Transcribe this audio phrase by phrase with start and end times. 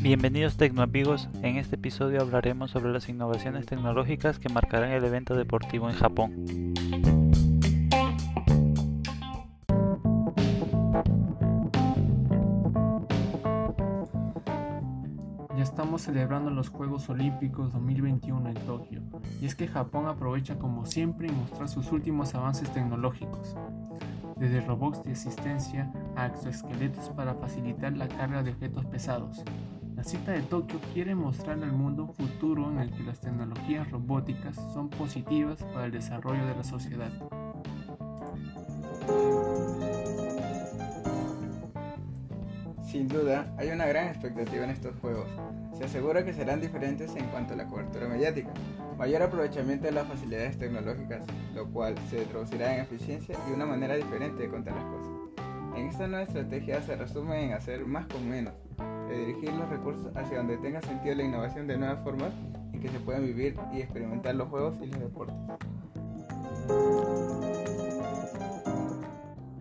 [0.00, 5.90] Bienvenidos Tecnoamigos, en este episodio hablaremos sobre las innovaciones tecnológicas que marcarán el evento deportivo
[5.90, 6.72] en Japón.
[15.54, 19.02] Ya estamos celebrando los Juegos Olímpicos 2021 en Tokio,
[19.42, 23.54] y es que Japón aprovecha como siempre en mostrar sus últimos avances tecnológicos,
[24.36, 29.42] desde robots de asistencia a exoesqueletos para facilitar la carga de objetos pesados,
[29.96, 33.90] la cita de Tokio quiere mostrarle al mundo un futuro en el que las tecnologías
[33.90, 37.10] robóticas son positivas para el desarrollo de la sociedad.
[42.84, 45.28] Sin duda, hay una gran expectativa en estos juegos.
[45.78, 48.50] Se asegura que serán diferentes en cuanto a la cobertura mediática,
[48.98, 51.22] mayor aprovechamiento de las facilidades tecnológicas,
[51.54, 55.12] lo cual se traducirá en eficiencia y una manera diferente de contar las cosas.
[55.76, 58.54] En esta nueva estrategia se resume en hacer más con menos,
[59.08, 62.32] de dirigir los recursos hacia donde tenga sentido la innovación de nuevas formas
[62.72, 65.36] en que se puedan vivir y experimentar los juegos y los deportes.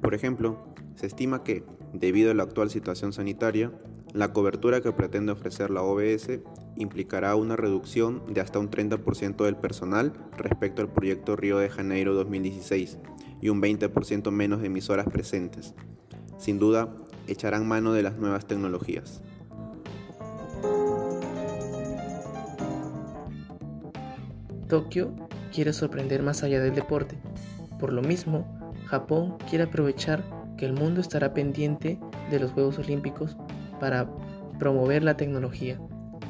[0.02, 0.58] Por ejemplo,
[0.96, 3.72] se estima que, debido a la actual situación sanitaria,
[4.14, 6.40] la cobertura que pretende ofrecer la OBS
[6.78, 12.14] implicará una reducción de hasta un 30% del personal respecto al proyecto Río de Janeiro
[12.14, 12.98] 2016
[13.42, 15.74] y un 20% menos de emisoras presentes.
[16.38, 16.96] Sin duda,
[17.28, 19.22] echarán mano de las nuevas tecnologías.
[24.68, 25.14] Tokio
[25.54, 27.18] quiere sorprender más allá del deporte.
[27.80, 30.24] Por lo mismo, Japón quiere aprovechar
[30.58, 32.00] que el mundo estará pendiente
[32.32, 33.38] de los Juegos Olímpicos
[33.80, 34.10] para
[34.58, 35.80] promover la tecnología,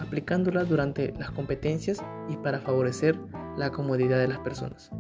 [0.06, 3.18] aplicándola durante las competencias y para favorecer
[3.58, 4.92] la comodidad de las personas.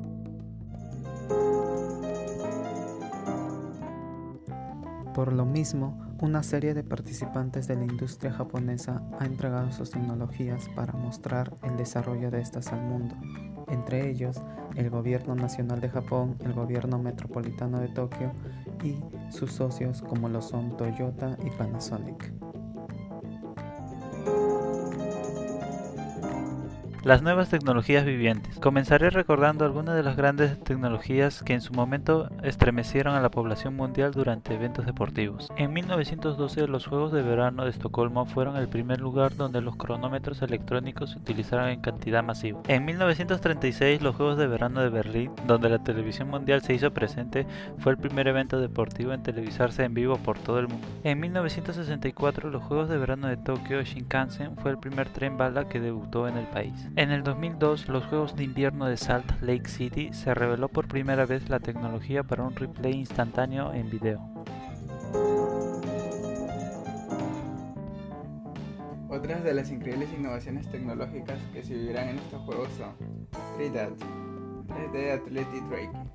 [5.13, 10.67] Por lo mismo, una serie de participantes de la industria japonesa ha entregado sus tecnologías
[10.75, 13.15] para mostrar el desarrollo de estas al mundo,
[13.69, 14.41] entre ellos
[14.75, 18.33] el Gobierno Nacional de Japón, el Gobierno Metropolitano de Tokio
[18.83, 18.97] y
[19.29, 22.33] sus socios como lo son Toyota y Panasonic.
[27.05, 28.57] Las nuevas tecnologías vivientes.
[28.57, 33.75] Comenzaré recordando algunas de las grandes tecnologías que en su momento estremecieron a la población
[33.75, 35.49] mundial durante eventos deportivos.
[35.55, 40.41] En 1912 los Juegos de Verano de Estocolmo fueron el primer lugar donde los cronómetros
[40.41, 42.63] electrónicos se utilizaron en cantidad masiva.
[42.67, 47.45] En 1936 los Juegos de Verano de Berlín, donde la televisión mundial se hizo presente,
[47.77, 50.87] fue el primer evento deportivo en televisarse en vivo por todo el mundo.
[51.03, 55.79] En 1964 los Juegos de Verano de Tokio Shinkansen fue el primer tren bala que
[55.79, 56.73] debutó en el país.
[56.97, 61.25] En el 2002, los Juegos de Invierno de Salt Lake City se reveló por primera
[61.25, 64.21] vez la tecnología para un replay instantáneo en video.
[69.09, 72.95] Otras de las increíbles innovaciones tecnológicas que se vivirán en estos juegos son
[73.57, 73.97] 3D,
[74.67, 76.09] 3D Athletic Tracking,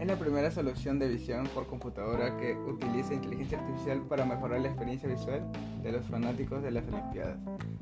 [0.00, 4.68] es la primera solución de visión por computadora que utiliza inteligencia artificial para mejorar la
[4.68, 5.46] experiencia visual
[5.82, 7.36] de los fanáticos de las Olimpiadas,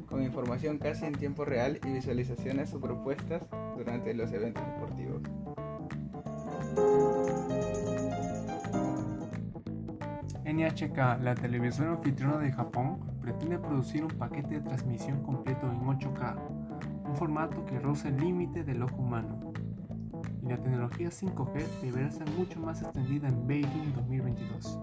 [0.08, 3.46] con información casi en tiempo real y visualizaciones propuestas
[3.76, 5.22] durante los eventos deportivos.
[10.44, 16.36] NHK, la televisión anfitriona de Japón, pretende producir un paquete de transmisión completo en 8K,
[17.04, 19.47] un formato que roza el límite del ojo humano
[20.48, 24.78] la tecnología 5G deberá ser mucho más extendida en Beijing 2022.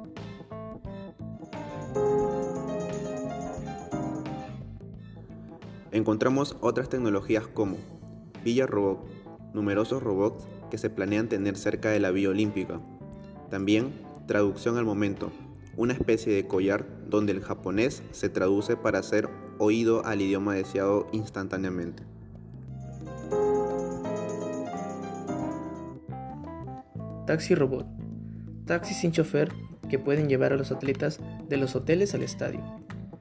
[5.92, 7.78] Encontramos otras tecnologías como
[8.44, 9.08] Villa Robot,
[9.54, 12.80] numerosos robots que se planean tener cerca de la Vía Olímpica.
[13.50, 13.94] También
[14.28, 15.32] traducción al momento,
[15.78, 21.08] una especie de collar donde el japonés se traduce para ser oído al idioma deseado
[21.12, 22.15] instantáneamente.
[27.26, 27.88] Taxi Robot.
[28.66, 29.50] Taxis sin chofer
[29.90, 31.20] que pueden llevar a los atletas
[31.50, 32.62] de los hoteles al estadio.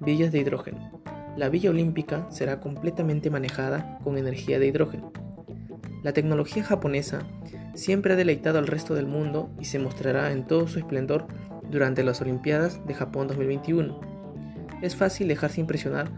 [0.00, 1.02] Villas de hidrógeno.
[1.36, 5.12] La Villa Olímpica será completamente manejada con energía de hidrógeno.
[6.02, 7.26] La tecnología japonesa
[7.74, 11.26] siempre ha deleitado al resto del mundo y se mostrará en todo su esplendor
[11.70, 14.00] durante las Olimpiadas de Japón 2021.
[14.82, 16.10] Es fácil dejarse impresionar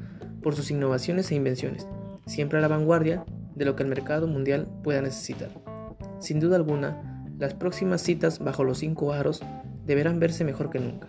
[0.43, 1.87] por sus innovaciones e invenciones,
[2.27, 3.25] siempre a la vanguardia
[3.55, 5.51] de lo que el mercado mundial pueda necesitar.
[6.19, 9.43] Sin duda alguna, las próximas citas bajo los cinco aros
[9.85, 11.09] deberán verse mejor que nunca.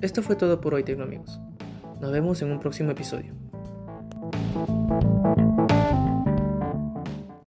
[0.00, 1.40] Esto fue todo por hoy, amigos.
[2.00, 3.32] Nos vemos en un próximo episodio.